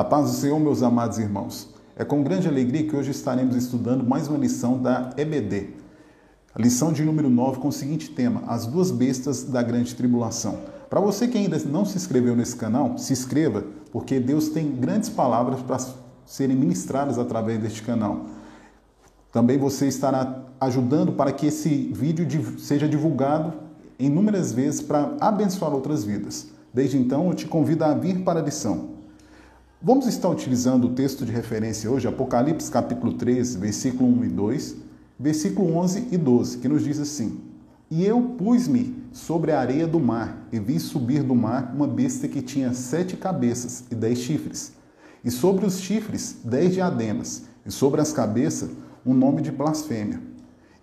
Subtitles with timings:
[0.00, 1.68] A paz do Senhor, meus amados irmãos.
[1.94, 5.74] É com grande alegria que hoje estaremos estudando mais uma lição da EBD.
[6.54, 10.60] A lição de número 9 com o seguinte tema: As duas bestas da grande tribulação.
[10.88, 15.10] Para você que ainda não se inscreveu nesse canal, se inscreva, porque Deus tem grandes
[15.10, 15.76] palavras para
[16.24, 18.24] serem ministradas através deste canal.
[19.30, 23.52] Também você estará ajudando para que esse vídeo seja divulgado
[23.98, 26.46] inúmeras vezes para abençoar outras vidas.
[26.72, 28.98] Desde então, eu te convido a vir para a lição.
[29.82, 34.76] Vamos estar utilizando o texto de referência hoje, Apocalipse capítulo 3, versículo 1 e 2,
[35.18, 37.40] versículo 11 e 12, que nos diz assim:
[37.90, 42.28] E eu pus-me sobre a areia do mar, e vi subir do mar uma besta
[42.28, 44.74] que tinha sete cabeças e dez chifres,
[45.24, 48.68] e sobre os chifres dez diademas, e sobre as cabeças
[49.06, 50.20] um nome de blasfêmia.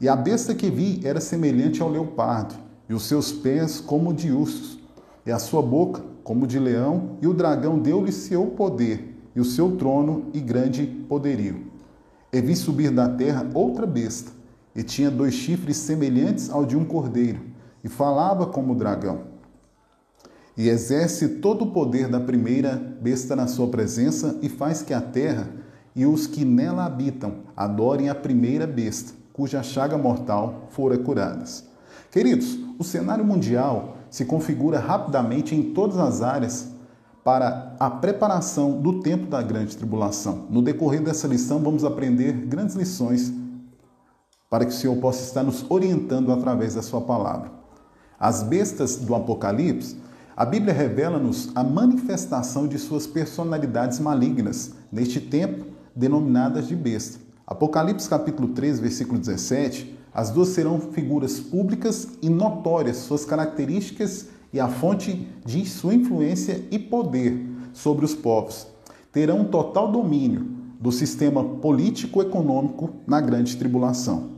[0.02, 2.56] E a besta que vi era semelhante ao leopardo,
[2.90, 4.80] e os seus pés como de ursos,
[5.24, 9.46] e a sua boca como de leão, e o dragão deu-lhe seu poder, e o
[9.46, 11.68] seu trono e grande poderio.
[12.34, 14.30] E vi subir da terra outra besta,
[14.76, 17.40] e tinha dois chifres semelhantes ao de um cordeiro,
[17.82, 19.22] e falava como o dragão.
[20.58, 25.00] E exerce todo o poder da primeira besta na sua presença, e faz que a
[25.00, 25.48] terra
[25.96, 31.64] e os que nela habitam adorem a primeira besta, cuja chaga mortal fora curadas.
[32.12, 36.72] Queridos, o cenário mundial se configura rapidamente em todas as áreas
[37.24, 40.46] para a preparação do tempo da grande tribulação.
[40.50, 43.34] No decorrer dessa lição, vamos aprender grandes lições
[44.50, 47.52] para que o Senhor possa estar nos orientando através da Sua palavra.
[48.20, 49.98] As bestas do Apocalipse,
[50.36, 55.66] a Bíblia revela-nos a manifestação de suas personalidades malignas neste tempo,
[55.96, 57.20] denominadas de besta.
[57.46, 64.60] Apocalipse capítulo 3, versículo 17, as duas serão figuras públicas e notórias, suas características e
[64.60, 67.40] a fonte de sua influência e poder
[67.72, 68.66] sobre os povos.
[69.12, 70.48] Terão total domínio
[70.80, 74.32] do sistema político-econômico na grande tribulação.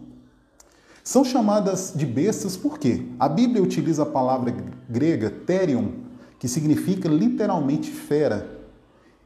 [1.02, 4.54] São chamadas de bestas porque a Bíblia utiliza a palavra
[4.90, 5.92] grega therion,
[6.38, 8.60] que significa literalmente fera.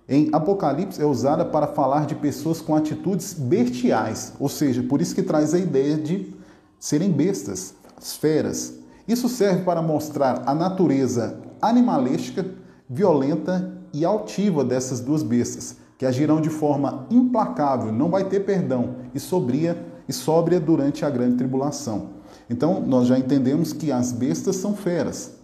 [0.08, 5.16] Em Apocalipse é usada para falar de pessoas com atitudes bestiais, ou seja, por isso
[5.16, 6.43] que traz a ideia de
[6.84, 7.76] serem bestas,
[8.20, 8.74] feras.
[9.08, 12.46] Isso serve para mostrar a natureza animalística,
[12.90, 18.96] violenta e altiva dessas duas bestas, que agirão de forma implacável, não vai ter perdão
[19.16, 22.10] e sobria e sóbria durante a grande tribulação.
[22.50, 25.36] Então, nós já entendemos que as bestas são feras.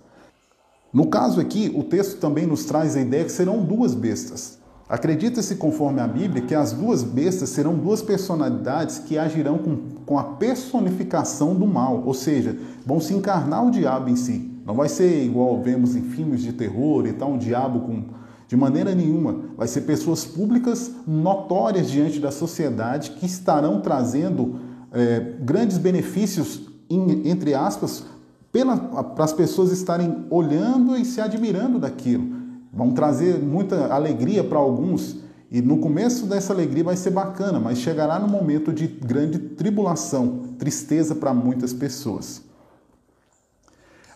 [0.92, 4.59] No caso aqui, o texto também nos traz a ideia que serão duas bestas.
[4.90, 10.18] Acredita-se, conforme a Bíblia, que as duas bestas serão duas personalidades que agirão com, com
[10.18, 14.50] a personificação do mal, ou seja, vão se encarnar o diabo em si.
[14.66, 18.20] Não vai ser igual vemos em filmes de terror e tal, um diabo com.
[18.48, 19.42] De maneira nenhuma.
[19.56, 24.56] Vai ser pessoas públicas notórias diante da sociedade que estarão trazendo
[24.92, 28.06] é, grandes benefícios, em, entre aspas,
[28.52, 32.39] para as pessoas estarem olhando e se admirando daquilo
[32.72, 35.18] vão trazer muita alegria para alguns.
[35.52, 40.44] E no começo dessa alegria vai ser bacana, mas chegará no momento de grande tribulação,
[40.60, 42.44] tristeza para muitas pessoas.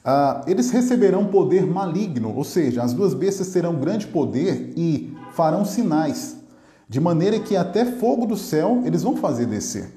[0.05, 5.63] Ah, eles receberão poder maligno, ou seja, as duas bestas terão grande poder e farão
[5.63, 6.35] sinais,
[6.89, 9.91] de maneira que até fogo do céu eles vão fazer descer,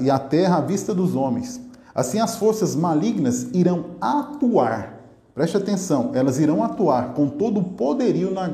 [0.00, 1.60] e a terra à vista dos homens.
[1.94, 5.01] Assim, as forças malignas irão atuar
[5.34, 8.52] Preste atenção, elas irão atuar com todo o poderio na,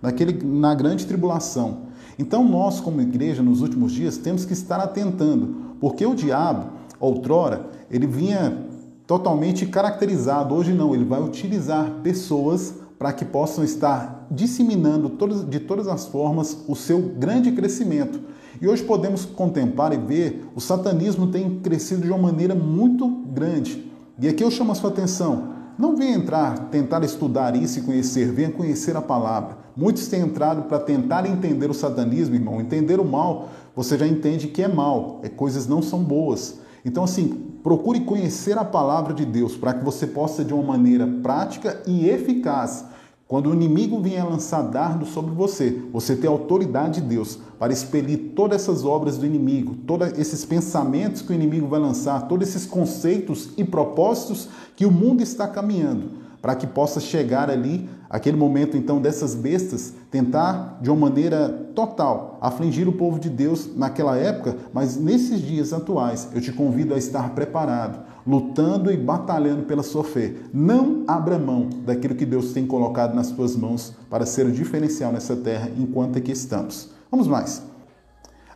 [0.00, 1.92] naquele, na grande tribulação.
[2.18, 7.66] Então, nós, como igreja, nos últimos dias, temos que estar atentando, porque o diabo, outrora,
[7.90, 8.66] ele vinha
[9.06, 15.58] totalmente caracterizado, hoje não, ele vai utilizar pessoas para que possam estar disseminando todas, de
[15.58, 18.20] todas as formas o seu grande crescimento.
[18.60, 23.90] E hoje podemos contemplar e ver o satanismo tem crescido de uma maneira muito grande.
[24.20, 25.61] E aqui eu chamo a sua atenção.
[25.78, 29.58] Não venha entrar, tentar estudar isso e conhecer, venha conhecer a palavra.
[29.76, 32.60] Muitos têm entrado para tentar entender o satanismo, irmão.
[32.60, 36.58] Entender o mal, você já entende que é mal, é coisas não são boas.
[36.84, 37.28] Então, assim,
[37.62, 42.08] procure conhecer a palavra de Deus para que você possa, de uma maneira prática e
[42.08, 42.84] eficaz,
[43.32, 48.32] quando o inimigo vier lançar dardo sobre você, você tem autoridade de Deus para expelir
[48.36, 52.66] todas essas obras do inimigo, todos esses pensamentos que o inimigo vai lançar, todos esses
[52.66, 56.20] conceitos e propósitos que o mundo está caminhando.
[56.42, 62.36] para que possa chegar ali, aquele momento então dessas bestas, tentar de uma maneira total
[62.40, 66.98] afligir o povo de Deus naquela época, mas nesses dias atuais eu te convido a
[66.98, 70.34] estar preparado, lutando e batalhando pela sua fé.
[70.52, 75.12] Não abra mão daquilo que Deus tem colocado nas tuas mãos para ser o diferencial
[75.12, 76.90] nessa terra enquanto aqui estamos.
[77.10, 77.62] Vamos mais.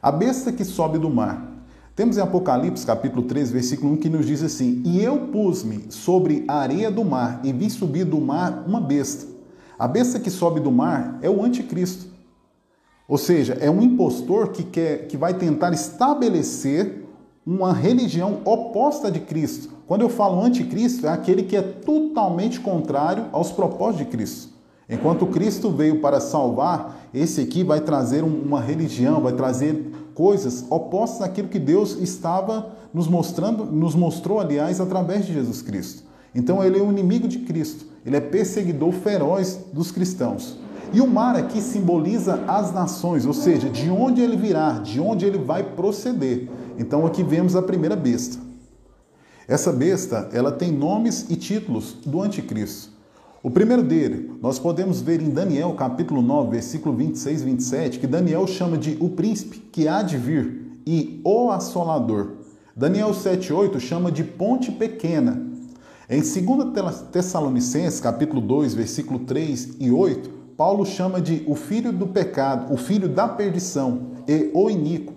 [0.03, 1.57] A besta que sobe do mar
[1.97, 6.45] temos em Apocalipse, capítulo 3, versículo 1, que nos diz assim: E eu pus-me sobre
[6.47, 9.27] a areia do mar e vi subir do mar uma besta.
[9.79, 12.15] A besta que sobe do mar é o anticristo.
[13.09, 17.06] Ou seja, é um impostor que, quer, que vai tentar estabelecer
[17.47, 19.73] uma religião oposta de Cristo.
[19.87, 24.49] Quando eu falo anticristo, é aquele que é totalmente contrário aos propósitos de Cristo.
[24.89, 31.23] Enquanto Cristo veio para salvar, esse aqui vai trazer uma religião, vai trazer coisas opostas
[31.23, 36.03] àquilo que Deus estava nos mostrando, nos mostrou, aliás, através de Jesus Cristo.
[36.35, 40.59] Então ele é o inimigo de Cristo, ele é perseguidor feroz dos cristãos.
[40.93, 45.27] E o mar aqui simboliza as nações, ou seja, de onde ele virá, de onde
[45.27, 46.49] ele vai proceder.
[46.79, 48.39] Então aqui vemos a primeira besta.
[49.49, 52.91] Essa besta, ela tem nomes e títulos do anticristo.
[53.43, 58.07] O primeiro dele, nós podemos ver em Daniel, capítulo 9, versículo 26 e 27, que
[58.07, 62.39] Daniel chama de o príncipe que há de vir e o assolador.
[62.75, 65.47] Daniel 7,8 chama de ponte pequena.
[66.11, 72.07] Em 2 Tessalonicenses, capítulo 2, versículo 3 e 8, Paulo chama de o filho do
[72.07, 75.16] pecado, o filho da perdição e o iníquo.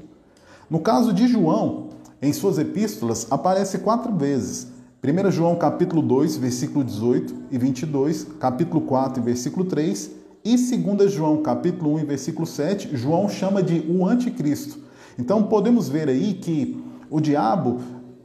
[0.69, 1.87] No caso de João,
[2.21, 4.67] em suas epístolas, aparece quatro vezes.
[5.03, 10.11] 1 João capítulo 2, versículo 18 e 22, capítulo 4, versículo 3
[10.45, 14.77] e 2 João capítulo 1, versículo 7, João chama de o anticristo.
[15.17, 16.79] Então podemos ver aí que
[17.09, 17.79] o diabo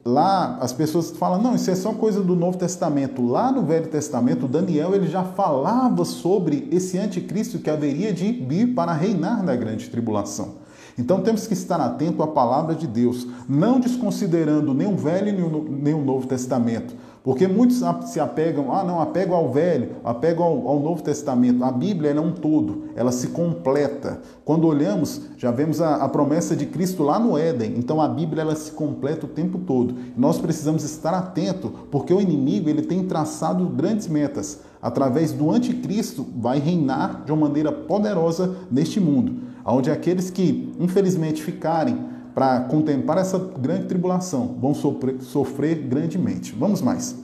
[0.04, 3.26] lá as pessoas falam, não, isso é só coisa do Novo Testamento.
[3.26, 8.74] Lá no Velho Testamento, Daniel ele já falava sobre esse anticristo que haveria de vir
[8.74, 10.63] para reinar na grande tribulação.
[10.98, 15.94] Então temos que estar atento à palavra de Deus, não desconsiderando nem o Velho nem
[15.94, 16.94] o Novo Testamento.
[17.24, 21.64] Porque muitos se apegam, ah, não, apego ao Velho, apego ao, ao Novo Testamento.
[21.64, 24.20] A Bíblia é um todo, ela se completa.
[24.44, 27.76] Quando olhamos, já vemos a, a, promessa de Cristo lá no Éden.
[27.78, 29.94] Então a Bíblia ela se completa o tempo todo.
[30.14, 34.60] Nós precisamos estar atento, porque o inimigo ele tem traçado grandes metas.
[34.82, 41.42] Através do anticristo vai reinar de uma maneira poderosa neste mundo onde aqueles que infelizmente
[41.42, 46.52] ficarem para contemplar essa grande tribulação vão sofrer, sofrer grandemente.
[46.52, 47.16] Vamos mais.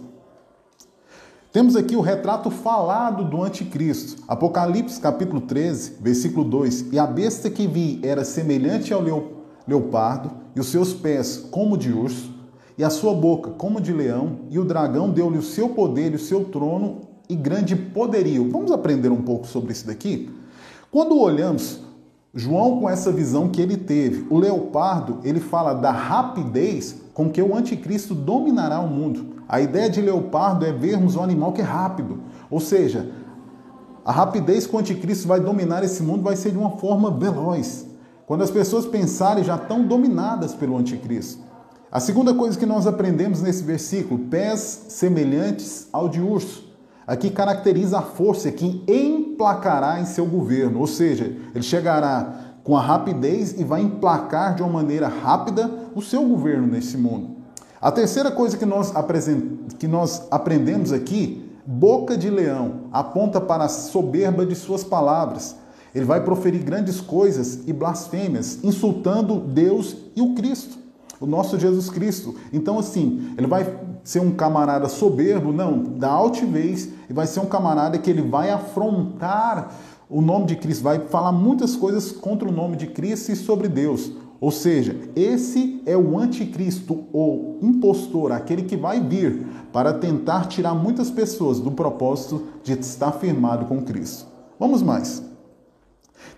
[1.53, 4.23] Temos aqui o retrato falado do anticristo.
[4.29, 6.93] Apocalipse capítulo 13, versículo 2.
[6.93, 9.03] E a besta que vi era semelhante ao
[9.67, 12.33] leopardo, e os seus pés como de urso,
[12.79, 16.17] e a sua boca como de leão, e o dragão deu-lhe o seu poder e
[16.17, 18.49] o seu trono e grande poderio.
[18.49, 20.31] Vamos aprender um pouco sobre isso daqui?
[20.89, 21.81] Quando olhamos
[22.33, 27.43] João, com essa visão que ele teve, o leopardo, ele fala da rapidez com que
[27.43, 29.43] o anticristo dominará o mundo.
[29.49, 33.11] A ideia de leopardo é vermos um animal que é rápido, ou seja,
[34.05, 37.87] a rapidez com o anticristo vai dominar esse mundo vai ser de uma forma veloz.
[38.27, 41.43] Quando as pessoas pensarem, já estão dominadas pelo anticristo.
[41.91, 46.71] A segunda coisa que nós aprendemos nesse versículo, pés semelhantes ao de urso.
[47.05, 48.85] Aqui caracteriza a força que
[49.41, 54.63] emplacará em seu governo, ou seja, ele chegará com a rapidez e vai emplacar de
[54.63, 57.37] uma maneira rápida o seu governo nesse mundo.
[57.81, 58.93] A terceira coisa que nós,
[59.79, 65.57] que nós aprendemos aqui, boca de leão, aponta para a soberba de suas palavras.
[65.95, 70.77] Ele vai proferir grandes coisas e blasfêmias, insultando Deus e o Cristo,
[71.19, 72.37] o nosso Jesus Cristo.
[72.53, 73.65] Então, assim, ele vai
[74.03, 78.51] ser um camarada soberbo, não, da altivez, e vai ser um camarada que ele vai
[78.51, 79.73] afrontar
[80.09, 83.69] o nome de Cristo, vai falar muitas coisas contra o nome de Cristo e sobre
[83.69, 84.11] Deus.
[84.41, 90.75] Ou seja, esse é o anticristo, o impostor, aquele que vai vir para tentar tirar
[90.75, 94.27] muitas pessoas do propósito de estar firmado com Cristo.
[94.59, 95.23] Vamos mais.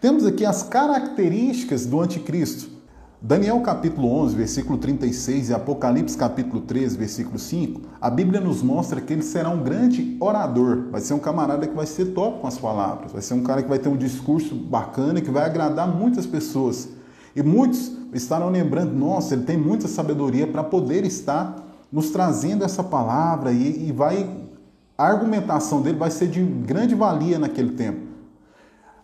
[0.00, 2.81] Temos aqui as características do anticristo.
[3.24, 9.00] Daniel capítulo 11, versículo 36 e Apocalipse capítulo 13, versículo 5, a Bíblia nos mostra
[9.00, 12.48] que ele será um grande orador, vai ser um camarada que vai ser top com
[12.48, 15.86] as palavras, vai ser um cara que vai ter um discurso bacana que vai agradar
[15.86, 16.88] muitas pessoas.
[17.36, 22.82] E muitos estarão lembrando, nossa, ele tem muita sabedoria para poder estar nos trazendo essa
[22.82, 24.28] palavra e, e vai
[24.98, 28.11] a argumentação dele vai ser de grande valia naquele tempo.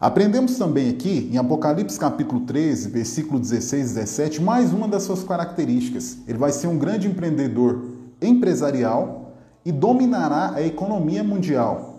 [0.01, 5.25] Aprendemos também aqui, em Apocalipse capítulo 13, versículo 16 e 17, mais uma das suas
[5.25, 6.19] características.
[6.29, 7.85] Ele vai ser um grande empreendedor
[8.23, 9.33] empresarial
[9.65, 11.99] e dominará a economia mundial.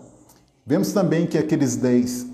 [0.64, 2.26] Vemos também que aqueles dez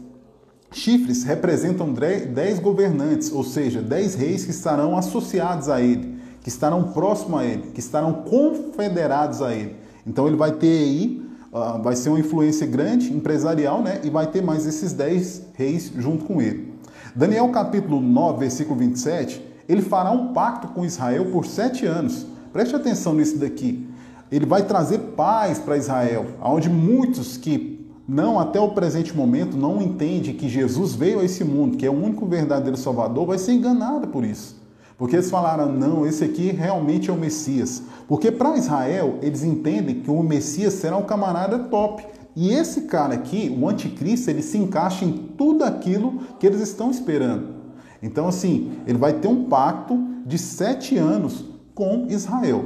[0.71, 6.93] chifres representam dez governantes, ou seja, dez reis que estarão associados a ele, que estarão
[6.93, 9.75] próximos a ele, que estarão confederados a ele.
[10.07, 11.26] Então ele vai ter aí,
[11.57, 14.01] uh, vai ser uma influência grande, empresarial, né?
[14.05, 16.75] E vai ter mais esses dez reis junto com ele.
[17.15, 22.27] Daniel capítulo 9, versículo 27, ele fará um pacto com Israel por sete anos.
[22.53, 23.89] Preste atenção nisso daqui.
[24.31, 27.77] Ele vai trazer paz para Israel, onde muitos que
[28.09, 31.91] não até o presente momento não entende que Jesus veio a esse mundo, que é
[31.91, 34.57] o único verdadeiro Salvador, vai ser enganado por isso.
[34.99, 37.83] Porque eles falaram, não, esse aqui realmente é o Messias.
[38.09, 42.05] Porque para Israel, eles entendem que o Messias será um camarada top.
[42.35, 46.91] E esse cara aqui, o anticristo, ele se encaixa em tudo aquilo que eles estão
[46.91, 47.57] esperando.
[48.03, 52.65] Então, assim, ele vai ter um pacto de sete anos com Israel.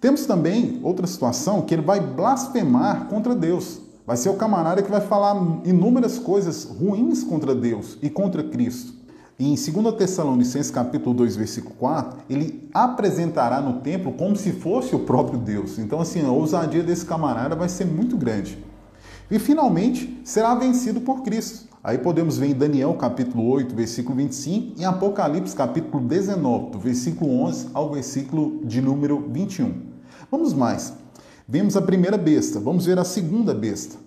[0.00, 3.80] Temos também outra situação que ele vai blasfemar contra Deus.
[4.06, 8.95] Vai ser o camarada que vai falar inúmeras coisas ruins contra Deus e contra Cristo.
[9.38, 15.00] Em 2 Tessalonicenses capítulo 2, versículo 4, ele apresentará no templo como se fosse o
[15.00, 15.78] próprio Deus.
[15.78, 18.64] Então, assim, a ousadia desse camarada vai ser muito grande.
[19.30, 21.68] E finalmente será vencido por Cristo.
[21.84, 27.42] Aí podemos ver em Daniel capítulo 8, versículo 25 e Apocalipse capítulo 19, do versículo
[27.42, 29.82] 11 ao versículo de número 21.
[30.30, 30.94] Vamos mais.
[31.46, 34.05] Vimos a primeira besta, vamos ver a segunda besta.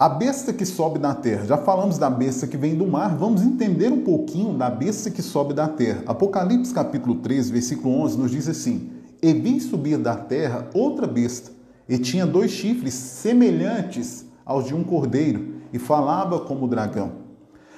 [0.00, 1.44] A besta que sobe da terra.
[1.44, 5.20] Já falamos da besta que vem do mar, vamos entender um pouquinho da besta que
[5.20, 6.02] sobe da terra.
[6.06, 8.88] Apocalipse capítulo 3, versículo 11 nos diz assim:
[9.20, 11.50] E vi subir da terra outra besta,
[11.86, 17.12] e tinha dois chifres semelhantes aos de um cordeiro, e falava como dragão.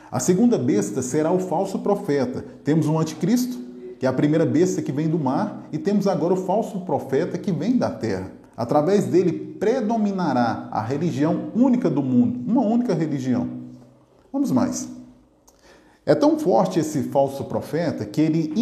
[0.09, 2.45] A segunda besta será o falso profeta.
[2.63, 3.59] Temos um anticristo,
[3.99, 7.37] que é a primeira besta que vem do mar, e temos agora o falso profeta
[7.37, 8.31] que vem da terra.
[8.57, 13.47] Através dele predominará a religião única do mundo, uma única religião.
[14.33, 14.89] Vamos mais.
[16.05, 18.53] É tão forte esse falso profeta que ele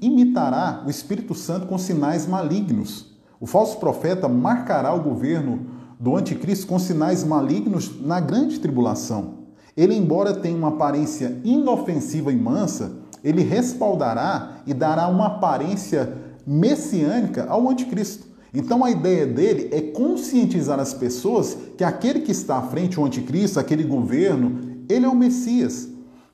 [0.00, 3.14] imitará o Espírito Santo com sinais malignos.
[3.38, 5.66] O falso profeta marcará o governo
[6.00, 9.40] do anticristo com sinais malignos na grande tribulação.
[9.76, 17.44] Ele, embora tenha uma aparência inofensiva e mansa, ele respaldará e dará uma aparência messiânica
[17.50, 18.27] ao anticristo.
[18.52, 23.04] Então a ideia dele é conscientizar as pessoas que aquele que está à frente, o
[23.04, 25.88] anticristo, aquele governo, ele é o Messias.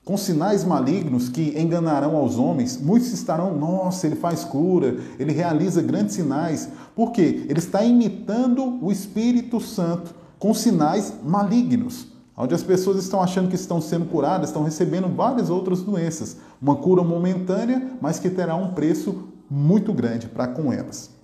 [0.05, 5.81] Com sinais malignos que enganarão aos homens, muitos estarão, nossa, ele faz cura, ele realiza
[5.81, 6.69] grandes sinais.
[6.95, 7.45] Por quê?
[7.49, 12.07] Ele está imitando o Espírito Santo com sinais malignos.
[12.37, 16.37] Onde as pessoas estão achando que estão sendo curadas, estão recebendo várias outras doenças.
[16.61, 21.14] Uma cura momentânea, mas que terá um preço muito grande para com elas.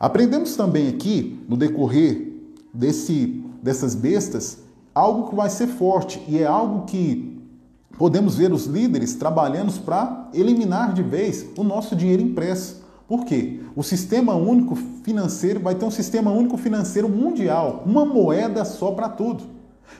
[0.00, 2.32] Aprendemos também aqui, no decorrer
[2.72, 4.58] desse, dessas bestas,
[4.94, 7.36] algo que vai ser forte e é algo que
[7.96, 12.80] podemos ver os líderes trabalhando para eliminar de vez o nosso dinheiro impresso.
[13.08, 13.60] Por quê?
[13.74, 19.08] O sistema único financeiro vai ter um sistema único financeiro mundial, uma moeda só para
[19.08, 19.42] tudo.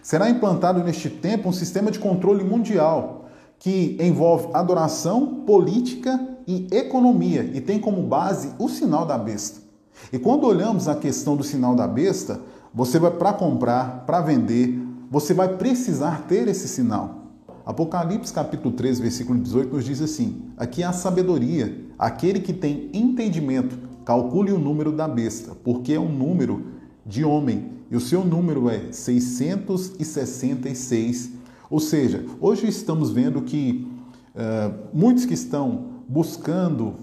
[0.01, 3.25] Será implantado neste tempo um sistema de controle mundial
[3.59, 9.68] que envolve adoração, política e economia e tem como base o sinal da besta.
[10.13, 12.41] E quando olhamos a questão do sinal da besta,
[12.73, 14.79] você vai para comprar, para vender,
[15.11, 17.17] você vai precisar ter esse sinal.
[17.65, 23.79] Apocalipse capítulo 3, versículo 18 nos diz assim: Aqui há sabedoria, aquele que tem entendimento,
[24.05, 26.65] calcule o número da besta, porque é um número
[27.05, 31.33] de homem, e o seu número é 666.
[31.71, 33.87] Ou seja, hoje estamos vendo que
[34.35, 36.95] uh, muitos que estão buscando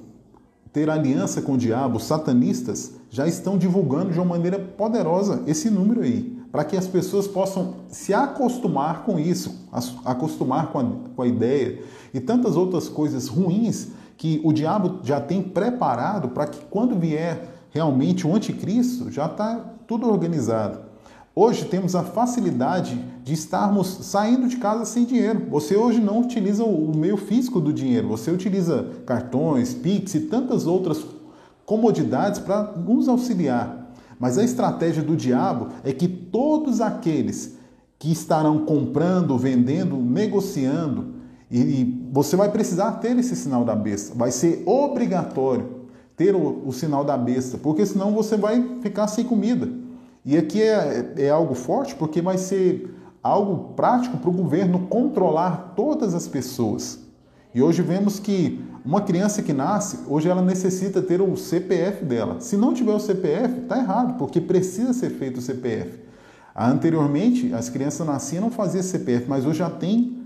[0.76, 6.02] ter aliança com o diabo, satanistas, já estão divulgando de uma maneira poderosa esse número
[6.02, 9.70] aí, para que as pessoas possam se acostumar com isso,
[10.04, 11.82] acostumar com a, com a ideia
[12.14, 17.48] e tantas outras coisas ruins que o diabo já tem preparado para que quando vier
[17.72, 19.56] realmente o anticristo, já está
[19.88, 20.80] tudo organizado.
[21.38, 25.48] Hoje temos a facilidade de estarmos saindo de casa sem dinheiro.
[25.50, 30.66] Você hoje não utiliza o meio físico do dinheiro, você utiliza cartões, Pix e tantas
[30.66, 31.06] outras
[31.66, 33.92] comodidades para nos auxiliar.
[34.18, 37.58] Mas a estratégia do diabo é que todos aqueles
[38.00, 41.16] que estarão comprando, vendendo, negociando,
[41.52, 45.84] e você vai precisar ter esse sinal da besta, vai ser obrigatório
[46.16, 49.85] ter o, o sinal da besta, porque senão você vai ficar sem comida.
[50.26, 52.92] E aqui é, é algo forte porque vai ser
[53.22, 57.00] algo prático para o governo controlar todas as pessoas.
[57.54, 62.42] E hoje vemos que uma criança que nasce, hoje ela necessita ter o CPF dela.
[62.42, 66.00] Se não tiver o CPF, está errado, porque precisa ser feito o CPF.
[66.56, 70.18] Anteriormente, as crianças nasciam não faziam CPF, mas hoje já tem,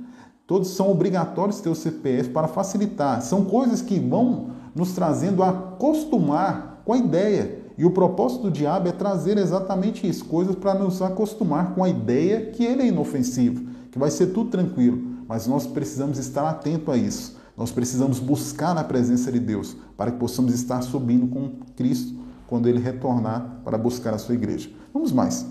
[0.47, 3.21] todos são obrigatórios ter o CPF para facilitar.
[3.21, 7.58] São coisas que vão nos trazendo a acostumar com a ideia.
[7.79, 11.87] E o propósito do diabo é trazer exatamente isso, coisas para nos acostumar com a
[11.87, 15.01] ideia que ele é inofensivo, que vai ser tudo tranquilo.
[15.25, 17.37] Mas nós precisamos estar atento a isso.
[17.55, 22.67] Nós precisamos buscar na presença de Deus para que possamos estar subindo com Cristo quando
[22.67, 24.69] ele retornar para buscar a sua igreja.
[24.93, 25.45] Vamos mais.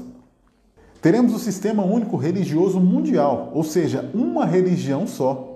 [1.00, 5.47] Teremos o sistema único religioso mundial, ou seja, uma religião só.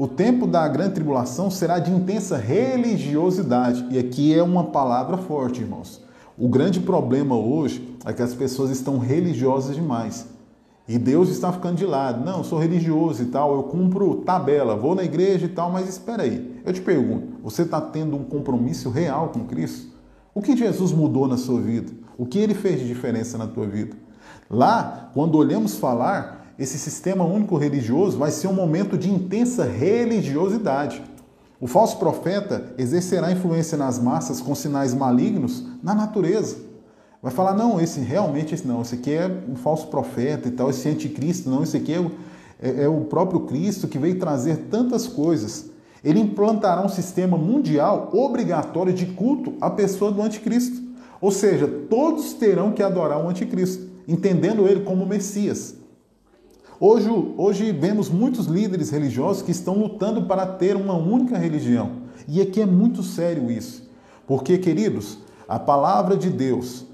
[0.00, 5.60] O tempo da grande tribulação será de intensa religiosidade, e aqui é uma palavra forte,
[5.60, 6.02] irmãos.
[6.38, 10.26] O grande problema hoje é que as pessoas estão religiosas demais.
[10.88, 12.24] E Deus está ficando de lado.
[12.24, 15.86] Não, eu sou religioso e tal, eu cumpro tabela, vou na igreja e tal, mas
[15.86, 16.62] espera aí.
[16.64, 19.94] Eu te pergunto, você está tendo um compromisso real com Cristo?
[20.34, 21.92] O que Jesus mudou na sua vida?
[22.16, 23.94] O que ele fez de diferença na tua vida?
[24.48, 31.02] Lá, quando olhamos falar, esse sistema único religioso vai ser um momento de intensa religiosidade.
[31.60, 36.70] O falso profeta exercerá influência nas massas com sinais malignos na natureza
[37.22, 40.70] vai falar, não, esse realmente esse não, esse aqui é um falso profeta e tal,
[40.70, 42.10] esse anticristo, não, esse aqui é o,
[42.60, 45.70] é, é o próprio Cristo que veio trazer tantas coisas.
[46.02, 50.80] Ele implantará um sistema mundial obrigatório de culto à pessoa do anticristo.
[51.20, 55.74] Ou seja, todos terão que adorar o anticristo, entendendo ele como Messias.
[56.82, 61.90] Hoje, hoje vemos muitos líderes religiosos que estão lutando para ter uma única religião.
[62.26, 63.86] E aqui é muito sério isso.
[64.26, 66.86] Porque, queridos, a palavra de Deus,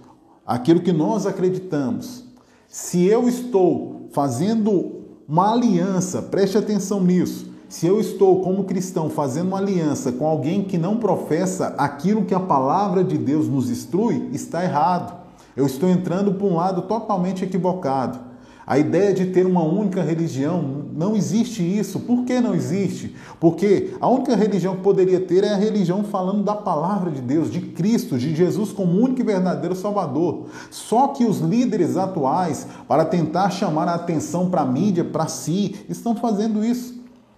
[0.44, 2.24] aquilo que nós acreditamos.
[2.66, 7.52] Se eu estou fazendo uma aliança, preste atenção nisso.
[7.68, 12.34] Se eu estou, como cristão, fazendo uma aliança com alguém que não professa aquilo que
[12.34, 15.16] a palavra de Deus nos instrui, está errado.
[15.56, 18.25] Eu estou entrando por um lado totalmente equivocado.
[18.66, 22.00] A ideia de ter uma única religião, não existe isso.
[22.00, 23.14] Por que não existe?
[23.38, 27.48] Porque a única religião que poderia ter é a religião falando da palavra de Deus,
[27.48, 30.46] de Cristo, de Jesus como único e verdadeiro Salvador.
[30.68, 35.76] Só que os líderes atuais, para tentar chamar a atenção para a mídia, para si,
[35.88, 36.96] estão fazendo isso.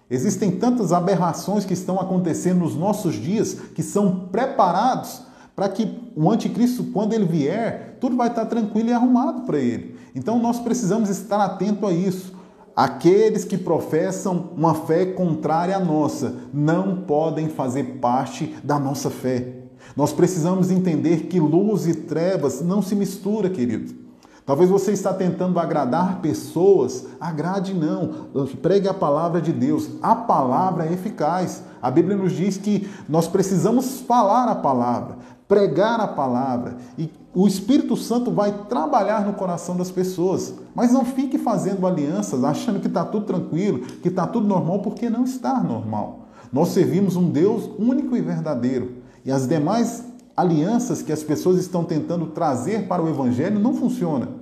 [0.09, 5.21] Existem tantas aberrações que estão acontecendo nos nossos dias que são preparados
[5.55, 9.98] para que o anticristo, quando ele vier, tudo vai estar tranquilo e arrumado para ele.
[10.15, 12.33] Então nós precisamos estar atento a isso.
[12.75, 19.55] Aqueles que professam uma fé contrária à nossa não podem fazer parte da nossa fé.
[19.95, 23.93] Nós precisamos entender que luz e trevas não se misturam, querido.
[24.45, 28.29] Talvez você está tentando agradar pessoas, agrade não.
[28.61, 29.89] Pregue a palavra de Deus.
[30.01, 31.63] A palavra é eficaz.
[31.81, 35.17] A Bíblia nos diz que nós precisamos falar a palavra
[35.49, 40.53] pregar a palavra e o Espírito Santo vai trabalhar no coração das pessoas.
[40.75, 45.09] Mas não fique fazendo alianças achando que está tudo tranquilo, que está tudo normal, porque
[45.09, 46.27] não está normal.
[46.53, 48.97] Nós servimos um Deus único e verdadeiro.
[49.25, 50.05] E as demais
[50.37, 54.39] alianças que as pessoas estão tentando trazer para o Evangelho não funcionam.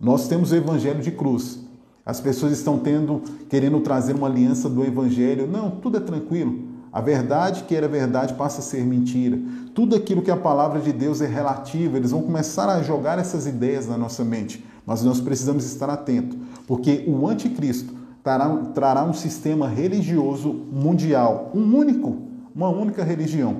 [0.00, 1.60] Nós temos o Evangelho de cruz.
[2.06, 5.48] As pessoas estão tendo, querendo trazer uma aliança do Evangelho.
[5.48, 6.71] Não, tudo é tranquilo.
[6.92, 9.40] A verdade que era verdade passa a ser mentira.
[9.74, 13.46] Tudo aquilo que a palavra de Deus é relativo, eles vão começar a jogar essas
[13.46, 14.62] ideias na nossa mente.
[14.84, 21.74] Mas nós precisamos estar atentos, porque o anticristo trará, trará um sistema religioso mundial, um
[21.74, 22.18] único,
[22.54, 23.56] uma única religião.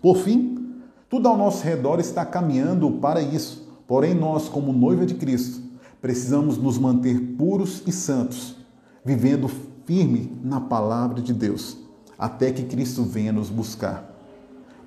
[0.00, 0.76] Por fim,
[1.08, 3.68] tudo ao nosso redor está caminhando para isso.
[3.88, 5.60] Porém, nós, como noiva de Cristo,
[6.00, 8.56] precisamos nos manter puros e santos,
[9.04, 9.50] vivendo
[9.84, 11.81] firme na palavra de Deus
[12.22, 14.08] até que Cristo venha nos buscar.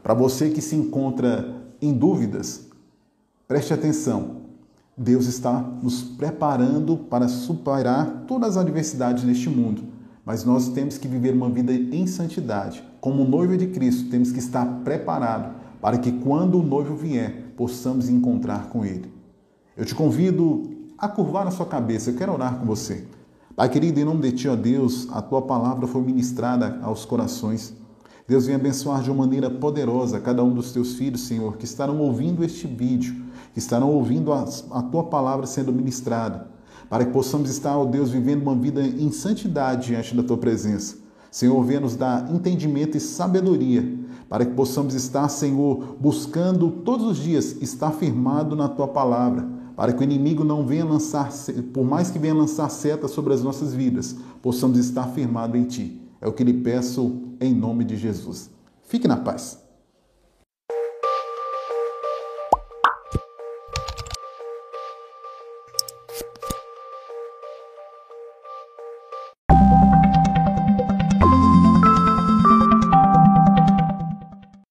[0.02, 2.66] Para você que se encontra em dúvidas,
[3.46, 4.38] preste atenção.
[4.96, 9.84] Deus está nos preparando para superar todas as adversidades neste mundo,
[10.24, 12.82] mas nós temos que viver uma vida em santidade.
[13.02, 18.08] Como noiva de Cristo, temos que estar preparado para que quando o noivo vier, possamos
[18.08, 19.12] encontrar com ele.
[19.76, 20.64] Eu te convido
[20.98, 23.06] a curvar a sua cabeça, eu quero orar com você.
[23.56, 27.74] Pai querido, em nome de Ti, ó Deus, a Tua palavra foi ministrada aos corações.
[28.28, 32.00] Deus vem abençoar de uma maneira poderosa cada um dos Teus filhos, Senhor, que estarão
[32.00, 33.16] ouvindo este vídeo,
[33.54, 36.50] que estarão ouvindo a, a Tua palavra sendo ministrada,
[36.90, 40.98] para que possamos estar, ó Deus, vivendo uma vida em santidade diante da Tua presença.
[41.32, 47.18] Senhor, venha nos dar entendimento e sabedoria, para que possamos estar, Senhor, buscando todos os
[47.18, 51.30] dias estar firmado na Tua palavra, para que o inimigo não venha lançar,
[51.74, 56.02] por mais que venha lançar setas sobre as nossas vidas, possamos estar firmados em Ti.
[56.22, 58.50] É o que lhe peço em nome de Jesus.
[58.84, 59.65] Fique na paz.